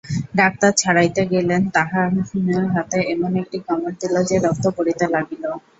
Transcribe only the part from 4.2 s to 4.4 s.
যে